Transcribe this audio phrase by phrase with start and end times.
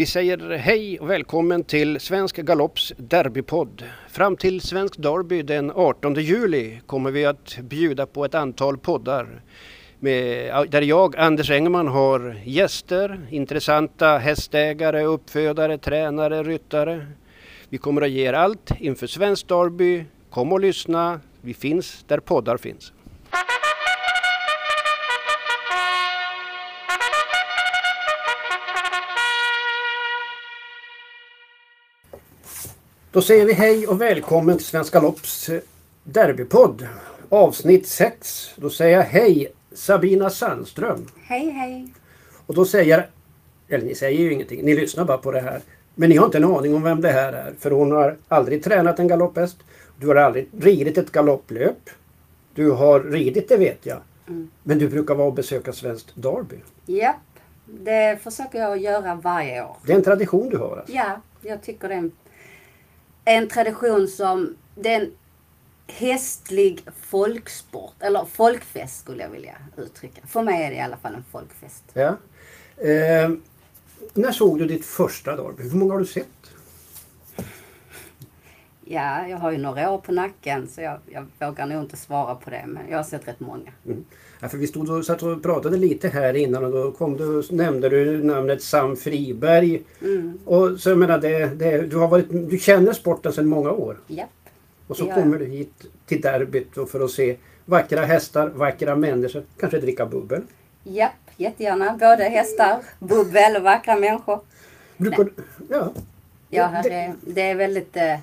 [0.00, 3.84] Vi säger hej och välkommen till Svensk Galopps derbypodd.
[4.08, 9.42] Fram till Svensk Derby den 18 juli kommer vi att bjuda på ett antal poddar
[9.98, 17.06] med, där jag, Anders Engman, har gäster, intressanta hästägare, uppfödare, tränare, ryttare.
[17.68, 20.04] Vi kommer att ge er allt inför Svensk Derby.
[20.30, 21.20] Kom och lyssna.
[21.40, 22.92] Vi finns där poddar finns.
[33.12, 35.60] Då säger vi hej och välkommen till Svenska Lopps eh,
[36.04, 36.88] derbypodd.
[37.28, 38.50] Avsnitt 6.
[38.56, 41.06] Då säger jag hej Sabina Sandström.
[41.22, 41.88] Hej hej.
[42.46, 43.06] Och då säger
[43.68, 45.60] eller ni säger ju ingenting, ni lyssnar bara på det här.
[45.94, 47.52] Men ni har inte en aning om vem det här är.
[47.58, 49.56] För hon har aldrig tränat en galopphäst.
[49.98, 51.90] Du har aldrig ridit ett galopplöp.
[52.54, 53.98] Du har ridit, det vet jag.
[54.28, 54.50] Mm.
[54.62, 56.56] Men du brukar vara och besöka Svenskt Derby.
[56.86, 57.16] Japp,
[57.66, 59.76] det försöker jag göra varje år.
[59.86, 60.92] Det är en tradition du har alltså.
[60.92, 62.12] Ja, jag tycker det är en,
[63.36, 65.12] en tradition som det är en
[65.86, 70.20] hästlig folksport, eller folkfest skulle jag vilja uttrycka.
[70.26, 71.84] För mig är det i alla fall en folkfest.
[71.92, 72.16] Ja.
[72.76, 73.30] Eh,
[74.14, 75.62] när såg du ditt första Derby?
[75.62, 76.26] Hur många har du sett?
[78.92, 82.34] Ja, jag har ju några år på nacken så jag, jag vågar nog inte svara
[82.34, 83.70] på det men jag har sett rätt många.
[83.86, 84.04] Mm.
[84.40, 87.42] Ja, för vi stod och, satt och pratade lite här innan och då kom du,
[87.50, 89.82] nämnde du namnet Sam Friberg.
[90.02, 90.38] Mm.
[90.44, 93.96] Och så jag menar, det, det, du, har varit, du känner sporten sedan många år.
[94.06, 94.28] Japp.
[94.86, 95.72] Och så kommer du hit
[96.06, 100.42] till derbyt för att se vackra hästar, vackra människor, kanske dricka bubbel.
[100.84, 101.96] Japp, jättegärna.
[102.00, 104.40] Både hästar, bubbel och vackra människor.
[104.96, 105.32] Brukar, du-
[105.68, 105.92] ja.
[106.48, 107.96] Ja, Det- det, är, det är väldigt...
[107.96, 108.18] Eh, ja.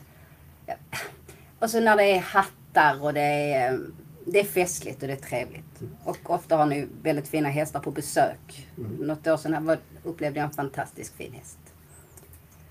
[1.60, 3.80] Och så när det är hattar och det är, eh,
[4.26, 5.82] det är festligt och det är trevligt.
[6.04, 8.68] Och ofta har ni väldigt fina hästar på besök.
[8.78, 8.92] Mm.
[8.92, 11.58] Något år sedan var, upplevde jag en fantastisk fin häst.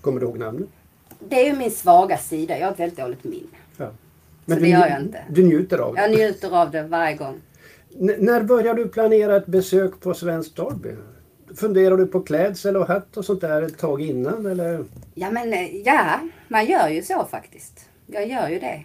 [0.01, 0.69] Kommer du ihåg namnet?
[1.29, 2.57] Det är ju min svaga sida.
[2.59, 3.47] Jag har ett väldigt dåligt minne.
[3.77, 3.91] Ja.
[4.47, 5.23] Så det gör jag inte.
[5.29, 6.01] Du njuter av det?
[6.01, 7.41] Jag njuter av det varje gång.
[7.99, 10.95] N- när började du planera ett besök på Svenskt Derby?
[11.55, 14.85] Funderar du på klädsel och hatt och sånt där ett tag innan eller?
[15.13, 17.89] Ja, men eh, ja, man gör ju så faktiskt.
[18.07, 18.83] Jag gör ju det.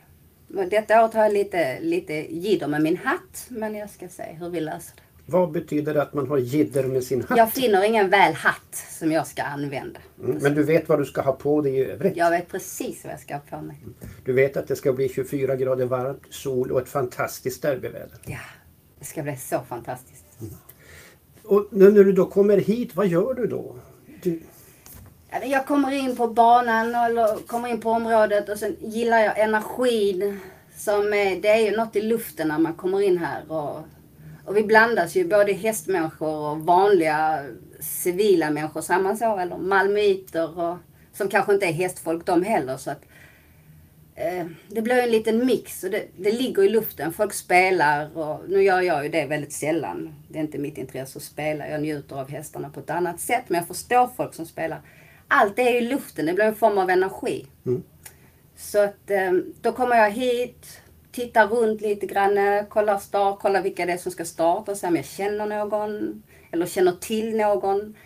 [0.71, 3.47] Detta året har jag lite, lite jidder med min hatt.
[3.49, 5.03] Men jag ska se hur vi löser det.
[5.27, 7.39] Vad betyder det att man har jidder med sin hatt?
[7.39, 10.01] Jag finner ingen väl hatt som jag ska använda.
[10.25, 12.17] Mm, men du vet vad du ska ha på dig i övrigt?
[12.17, 13.77] Jag vet precis vad jag ska ha på mig.
[14.25, 18.19] Du vet att det ska bli 24 grader varmt, sol och ett fantastiskt derbyväder.
[18.27, 18.39] Ja,
[18.99, 20.25] det ska bli så fantastiskt.
[21.45, 23.77] Och när när du då kommer hit, vad gör du då?
[24.23, 24.41] Du,
[25.45, 30.41] Jag kommer in på banan eller kommer in på området och sen gillar jag energin.
[30.77, 33.53] Som är, det är ju något i luften när man kommer in här.
[33.53, 33.77] Och,
[34.45, 37.45] och vi blandas ju både hästmänniskor och vanliga
[37.81, 39.39] civila människor, säger man så?
[39.39, 40.77] Eller malmöiter och,
[41.13, 42.77] som kanske inte är hästfolk de heller.
[42.77, 43.03] Så att,
[44.15, 47.13] eh, det blir en liten mix och det, det ligger i luften.
[47.13, 50.15] Folk spelar och nu gör jag ju det väldigt sällan.
[50.29, 51.69] Det är inte mitt intresse att spela.
[51.69, 53.45] Jag njuter av hästarna på ett annat sätt.
[53.49, 54.81] Men jag förstår folk som spelar.
[55.29, 56.27] Allt är i luften.
[56.27, 57.47] Det blir en form av energi.
[57.67, 57.83] Mm.
[58.57, 60.81] Så att eh, då kommer jag hit,
[61.13, 64.97] tittar runt lite grann, kollar start, kollar vilka det är som ska starta, se om
[64.97, 67.97] jag känner någon eller känner till någon.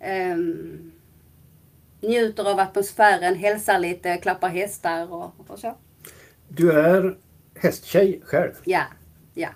[0.00, 0.92] Ehm,
[2.08, 5.74] njuter av atmosfären, hälsar lite, klappar hästar och, och så.
[6.48, 7.16] du är
[7.58, 8.52] hästtjej själv.
[8.64, 8.82] Ja,
[9.34, 9.48] ja,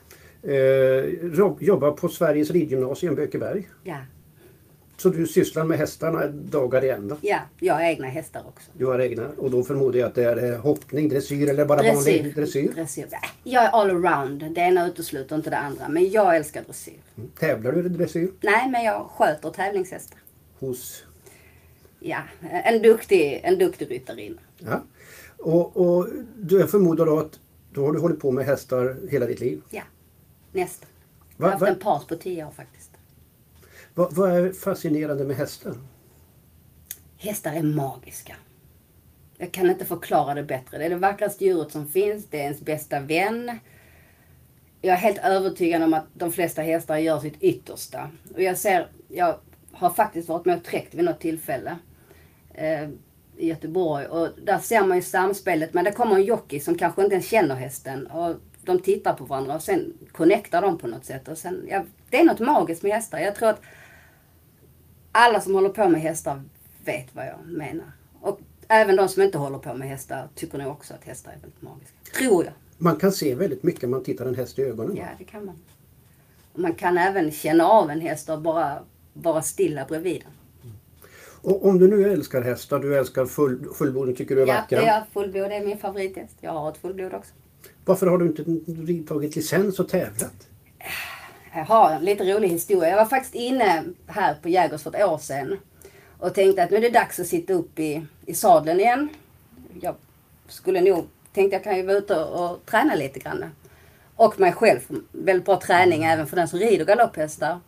[0.43, 1.05] Eh,
[1.39, 3.69] jobb- jobbar på Sveriges ridgymnasium Bökeberg.
[3.85, 3.97] ja,
[4.97, 7.17] Så du sysslar med hästarna dagar i ända.
[7.21, 7.39] ja.
[7.61, 8.71] Jag har egna hästar också.
[8.73, 11.83] Du har egna och då förmodar jag att det är eh, hoppning, dressyr eller bara
[11.95, 12.73] vanlig dressyr.
[12.73, 13.07] Dressyr.
[13.45, 14.55] Jag är all around.
[14.55, 15.89] Det ena utesluter inte det andra.
[15.89, 16.95] Men jag älskar dressyr.
[17.17, 17.31] Mm.
[17.39, 18.31] Tävlar du i dressyr?
[18.41, 20.19] Nej, men jag sköter tävlingshästar.
[20.59, 21.05] Hos...
[22.01, 22.23] Ja,
[22.65, 24.41] en duktig, en duktig ryttarinna.
[24.59, 24.83] Ja.
[25.39, 27.41] Och, och du jag förmodar då att
[27.73, 29.63] då har du hållit på med hästar hela ditt liv.
[29.71, 29.83] Ja,
[30.53, 30.89] nästan.
[31.37, 32.91] Jag har haft en paus på tio år faktiskt.
[33.95, 35.75] va, vad är fascinerande med hästar?
[37.17, 38.37] Hästar är magiska.
[39.39, 40.79] Jag kan inte förklara det bättre.
[40.79, 42.27] Det är det vackraste djuret som finns.
[42.31, 43.59] Det är ens bästa vän.
[44.81, 48.11] Jag är helt övertygad om att de flesta hästar gör sitt yttersta.
[48.35, 49.39] Och jag ser, jag
[49.73, 51.79] har faktiskt varit med och träckt vid något tillfälle.
[52.59, 52.89] Eh,
[53.37, 54.07] I Göteborg.
[54.07, 55.75] Och där ser man ju samspelet.
[55.75, 58.07] Men det kommer en jockey som kanske inte ens känner hästen.
[58.07, 61.29] Och de tittar på varandra och sen connectar de på något sätt.
[61.29, 63.19] Och sen, ja, det är något magiskt med hästar.
[63.19, 63.61] Jag tror att
[65.13, 66.43] alla som håller på med hästar
[66.85, 67.93] vet vad jag menar.
[68.21, 71.41] Och även de som inte håller på med hästar tycker nog också att hästar är
[71.41, 71.95] väldigt magiska.
[72.19, 72.55] Tror jag.
[72.79, 74.97] Man kan se väldigt mycket om man tittar en häst i ögonen.
[74.97, 75.55] Ja, det kan man.
[76.55, 78.79] Man kan även känna av en häst och bara
[79.13, 80.33] vara stilla bredvid den.
[81.49, 84.83] Och om du nu älskar hästar, du älskar full, fullbloden, tycker du är Ja, vackra.
[84.83, 85.53] är fullblod.
[85.53, 86.37] Är min favorithäst.
[86.41, 87.33] Jag har ett fullblod också.
[87.85, 90.47] Varför har du inte tagit licens och tävlat?
[91.55, 92.89] Jag har en lite rolig historia.
[92.91, 95.57] Jag var faktiskt inne här på Jägers för ett år sedan
[96.19, 99.09] och tänkte att nu är det dags att sitta upp i, i sadeln igen.
[99.81, 99.95] Jag
[100.49, 103.45] skulle nog, tänkte jag kan ju vara ute och, och träna lite grann.
[104.17, 104.81] Och mig själv.
[105.13, 107.61] Väldigt bra träning även för den som rider galopphästar.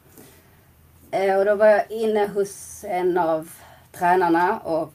[1.11, 3.51] Eh, och då var jag inne hos en av
[3.93, 4.93] tränarna och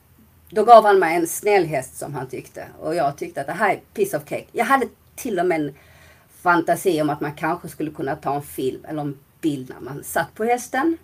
[0.49, 2.67] då gav han mig en snäll häst som han tyckte.
[2.79, 4.45] Och jag tyckte att det här är piece of cake.
[4.51, 5.75] Jag hade till och med en
[6.41, 10.03] fantasi om att man kanske skulle kunna ta en film eller en bild när man
[10.03, 10.97] satt på hästen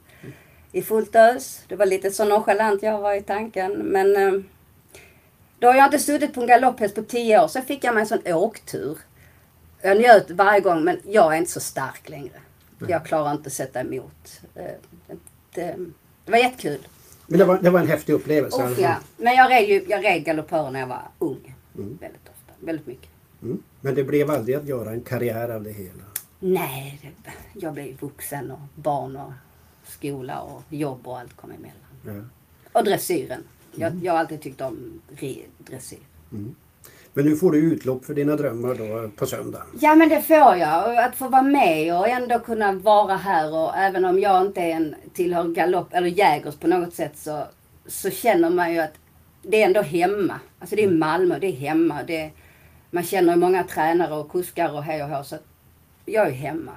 [0.71, 1.63] i fullt ös.
[1.67, 3.71] Det var lite så nonchalant jag var i tanken.
[3.71, 4.41] Men eh,
[5.59, 7.47] då har jag inte suttit på en galopphäst på tio år.
[7.47, 8.97] Så fick jag mig en sån åktur.
[9.81, 12.39] Jag njöt varje gång men jag är inte så stark längre.
[12.87, 14.41] Jag klarar inte att sätta emot.
[14.55, 14.65] Eh,
[15.53, 15.75] Det,
[16.25, 16.87] det var jättekul.
[17.31, 18.63] Men det var, det var en häftig upplevelse.
[18.63, 18.95] Och ja.
[19.17, 21.55] Men jag red, ju, jag red galoppörer när jag var ung.
[21.73, 22.53] Väldigt ofta.
[22.59, 23.09] Väldigt mycket.
[23.41, 23.63] Mm.
[23.81, 26.03] Men det blev aldrig att göra en karriär av det hela.
[26.39, 29.31] Nej, det, jag blev vuxen och barn och
[29.85, 32.25] skola och jobb och allt kom emellan.
[32.71, 32.79] Ja.
[32.79, 33.43] Och dressyren.
[33.75, 35.01] Jag, jag har alltid tyckt om
[35.57, 35.99] dressyr.
[37.13, 39.63] Men nu får du utlopp för dina drömmar då på söndag.
[39.79, 40.97] Ja men det får jag.
[40.97, 44.69] Att få vara med och ändå kunna vara här och även om jag inte är
[44.75, 47.43] en, tillhör galopp eller jägers på något sätt så,
[47.87, 48.93] så känner man ju att
[49.41, 50.39] det är ändå hemma.
[50.59, 52.03] Alltså det är Malmö, det är hemma.
[52.07, 52.31] Det,
[52.91, 55.37] man känner många tränare och kuskar och hej och hå så
[56.05, 56.71] jag är hemma.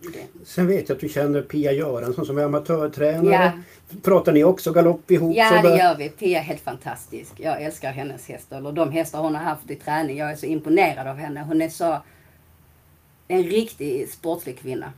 [0.00, 0.44] Det.
[0.44, 3.52] Sen vet jag att du känner Pia Göransson som är amatörtränare.
[3.90, 3.98] Ja.
[4.02, 5.36] Pratar ni också galopp ihop?
[5.36, 6.08] Ja, det gör vi.
[6.08, 7.32] Pia är helt fantastisk.
[7.36, 8.56] Jag älskar hennes hästar.
[8.56, 10.18] Eller de hästar hon har haft i träning.
[10.18, 11.44] Jag är så imponerad av henne.
[11.48, 11.98] Hon är så...
[13.28, 14.92] En riktig sportslig kvinna.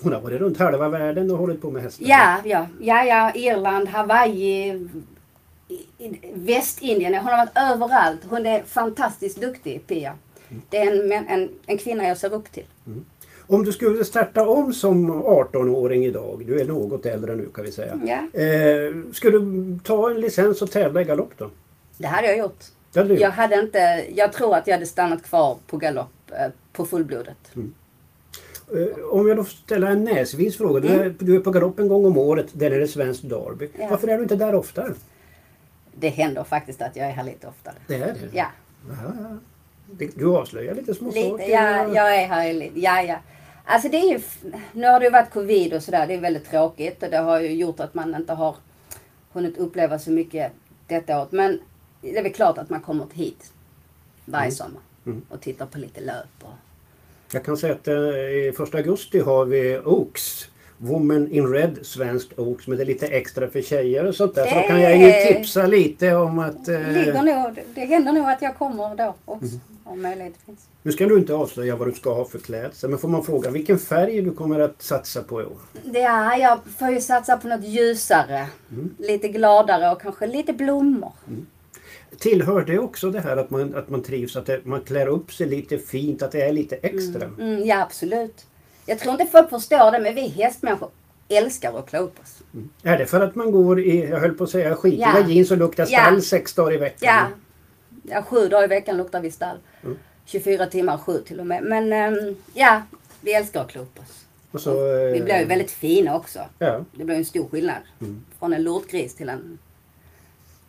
[0.00, 2.06] Hon har varit runt halva världen och hållit på med hästar.
[2.08, 2.66] Ja, ja.
[2.80, 3.32] Ja, ja.
[3.34, 4.88] Irland, Hawaii,
[6.34, 7.14] Västindien.
[7.14, 8.20] Hon har varit överallt.
[8.28, 10.14] Hon är fantastiskt duktig, Pia.
[10.70, 12.64] Det är en, en, en kvinna jag ser upp till.
[13.46, 17.72] Om du skulle starta om som 18-åring idag, du är något äldre nu kan vi
[17.72, 18.00] säga.
[18.06, 18.40] Ja.
[18.40, 21.50] Eh, skulle du ta en licens och tävla i galopp då?
[21.98, 22.64] Det hade jag gjort.
[22.94, 24.04] Hade Jag hade inte...
[24.14, 27.36] Jag tror att jag hade stannat kvar på galopp eh, på fullblodet.
[28.72, 30.80] Eh, Om jag då ställa en näsvis fråga.
[30.80, 33.68] Du är, du är på galopp en gång om året, där är det svenskt derby.
[33.78, 33.86] Ja.
[33.90, 34.92] Varför är du inte där oftare?
[35.94, 37.74] Det händer faktiskt att jag är här lite oftare.
[37.86, 38.18] Det är det?
[38.32, 38.46] Ja.
[39.90, 41.28] Det- Du avslöjar lite små lite.
[41.30, 41.48] saker.
[41.50, 42.80] Ja, jag är här lite.
[42.80, 43.16] Ja, ja.
[43.64, 44.20] Alltså det är ju...
[44.72, 46.06] Nu har det ju varit covid och sådär.
[46.06, 48.56] Det är väldigt tråkigt och det har ju gjort att man inte har
[49.32, 50.52] hunnit uppleva så mycket
[50.86, 51.32] detta året.
[51.32, 51.60] Men
[52.00, 53.52] det är väl klart att man kommer hit
[54.24, 55.22] varje sommar Mm.
[55.28, 56.26] och tittar på lite löp.
[56.42, 56.50] Och...
[57.32, 60.48] Jag kan säga att eh, i första augusti har vi Oaks.
[60.78, 62.32] Woman in Red, svenskt.
[62.66, 64.46] Men det är lite extra för tjejer och sånt där.
[64.46, 66.68] Så då Det kan jag ju tipsa lite om att...
[66.68, 69.46] eh, Ligger nog, det händer nog att jag kommer då också.
[69.46, 69.60] Mm.
[69.84, 70.68] Om möjlighet finns.
[70.82, 72.90] Nu ska du inte avslöja vad du ska ha för klädsel.
[72.90, 75.56] Men får man fråga vilken färg du kommer att satsa på i år?
[75.84, 78.46] Det är, jag får ju satsa på något ljusare.
[78.72, 78.94] Mm.
[78.98, 81.12] Lite gladare och kanske lite blommor.
[82.18, 85.32] Tillhör det också det här att man, att man trivs, att det, man klär upp
[85.32, 87.24] sig lite fint, att det är lite extra?
[87.38, 88.46] Mm, ja, absolut.
[88.86, 90.90] Jag tror inte folk förstår det, men vi hästmänniskor
[91.28, 92.38] älskar att klä upp oss.
[92.82, 95.28] Är det för att man går i, jag höll på att säga skitiga Ja.
[95.28, 96.00] jeans och luktar Ja.
[96.00, 97.14] stall sex dagar i veckan?
[97.14, 97.26] Ja.
[98.02, 99.56] ja, sju dagar i veckan luktar vi stall.
[99.82, 99.98] Mm.
[100.26, 101.62] 24 timmar, sju till och med.
[101.62, 102.82] Men ehm, ja,
[103.20, 104.24] vi älskar att klä upp oss.
[104.50, 106.38] Och så, eh, Vi blir ju väldigt fina också.
[106.58, 106.84] Ja.
[106.92, 107.76] Det blir en stor skillnad.
[108.00, 108.24] Mm.
[108.38, 109.58] Från en lortgris till en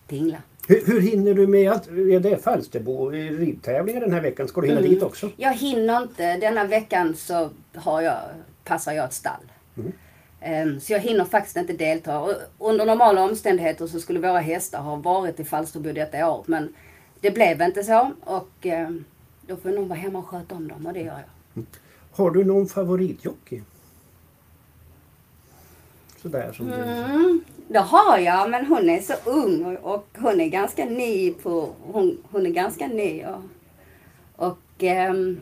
[0.07, 0.38] pingla.
[0.67, 1.88] Hur, hur hinner du med att...
[1.88, 4.48] Ja, det är Falsterbo i ridtävlingar den här veckan.
[4.48, 4.91] Ska du hinna Mm.
[4.91, 5.29] dit också?
[5.38, 6.38] Jag hinner inte.
[6.38, 8.19] Denna veckan så har jag,
[8.63, 9.51] passar jag ett stall.
[9.77, 9.91] Mm.
[10.41, 12.19] Ehm, Så jag hinner faktiskt inte delta.
[12.19, 16.43] Och Under normala omständigheter så skulle våra hästar ha varit i Falsterbo detta år.
[16.48, 16.74] Men
[17.19, 18.12] det blev inte så.
[18.24, 19.05] Och ehm,
[19.48, 21.19] då får nog vara hemma och sköta om dem och det gör
[21.53, 21.63] jag.
[22.12, 23.62] Har du någon favoritjockey?
[26.22, 26.74] Sådär som du...
[27.69, 31.69] Mm, det har jag, men hon är så ung och, hon är ganska ny på...
[31.91, 33.41] Hon, hon är ganska ny och...
[34.48, 34.57] Och...
[34.84, 35.39] ehm,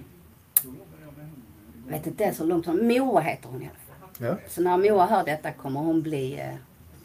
[1.87, 2.87] vet inte så långt hon...
[2.87, 4.27] Moa heter hon i alla fall.
[4.27, 4.35] Ja.
[4.49, 6.55] Så när Moa hör detta kommer hon bli eh,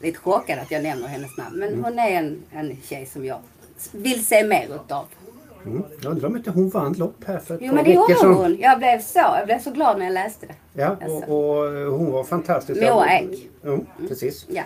[0.06, 1.58] lite chockad att jag nämner hennes namn.
[1.58, 1.84] Men Mm.
[1.84, 3.38] hon är en, en tjej som jag
[3.92, 5.04] vill se mer utav.
[5.66, 5.82] Mm.
[6.02, 8.14] Jag undrar om inte hon vann lopp här för ett Jo par men det gjorde
[8.14, 8.34] sedan.
[8.34, 8.58] hon.
[8.58, 10.54] Jag blev så, jag blev så glad när jag läste det.
[10.72, 11.30] Ja, Alltså.
[11.32, 12.80] och, och hon var fantastisk.
[12.82, 13.48] Moa Ek.
[13.62, 14.46] Ja, precis.
[14.48, 14.62] Ja.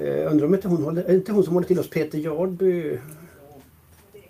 [0.00, 2.98] Eh, undrar om inte hon håller, inte hon som håller till hos Peter Jardby?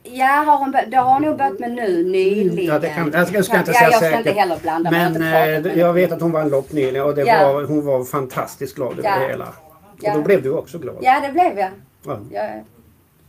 [0.03, 2.53] Ja, har hon, det har hon nog börjat med nu nyligen.
[2.53, 4.19] Mm, Ja, det kan, jag ska, jag ska inte ja, säga jag ska säkert.
[4.27, 7.15] inte heller blanda Men jag eh, med jag vet att hon vann lopp nyligen och
[7.15, 7.53] det Ja.
[7.53, 9.19] var, hon var fantastiskt glad över Ja.
[9.19, 9.49] det hela.
[9.93, 10.15] Och Ja.
[10.15, 10.97] då blev du också glad.
[11.01, 11.71] Ja, det blev jag.
[12.07, 12.19] Ja.
[12.31, 12.65] Jag,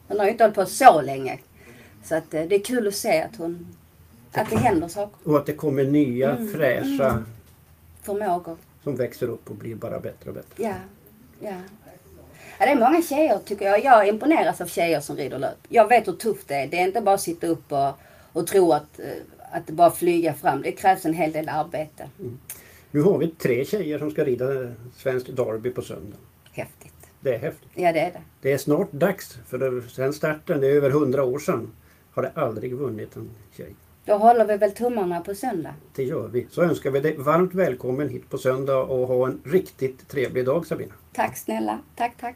[0.08, 1.40] hon har ju inte hållit på så länge.
[2.04, 3.68] Så att, eh, det är kul att se att hon
[4.34, 5.30] att det händer saker.
[5.32, 7.24] Och att det kommer nya Mm, fräscha
[8.04, 8.58] Förmågor.
[8.84, 10.64] som växer upp och blir bara bättre och bättre.
[10.64, 10.74] Ja,
[11.40, 11.54] ja.
[12.60, 12.66] Ja.
[12.66, 13.84] Det är många tjejer tycker jag.
[13.84, 15.58] Jag imponeras av tjejer som rider löp.
[15.70, 16.68] Jag vet hur tufft det är.
[16.68, 17.92] Det är inte bara att sitta upp och,
[18.34, 19.06] och tro att, eh,
[19.52, 20.62] att det bara flyga fram.
[20.62, 22.10] Det krävs en hel del arbete.
[22.92, 24.46] Nu har vi tre tjejer som ska rida
[24.98, 26.18] svenskt derby på söndag.
[26.52, 26.94] Häftigt.
[27.20, 27.70] Det är häftigt.
[27.74, 28.22] Ja, det är det.
[28.42, 31.72] Det är snart dags för det- sen starten, det är över hundra år sedan,
[32.14, 33.76] har det aldrig vunnit en tjej.
[34.06, 35.74] Då håller vi väl tummarna på söndag.
[35.96, 36.48] Det gör vi.
[36.50, 40.66] Så önskar vi dig varmt välkommen hit på söndag och ha en riktigt trevlig dag
[40.68, 40.94] Sabina.
[41.14, 41.80] Tack snälla.
[41.96, 42.36] Tack, tack.